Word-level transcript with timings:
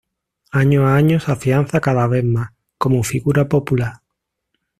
Año 0.49 0.87
a 0.87 0.95
año 0.95 1.19
se 1.19 1.31
afianza 1.31 1.79
cada 1.79 2.07
vez 2.07 2.23
más, 2.23 2.49
como 2.79 3.03
figura 3.03 3.47
popular. 3.47 4.01